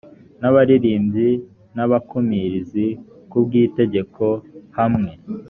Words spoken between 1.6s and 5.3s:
n abakumirizi ku bw itegeko hamwe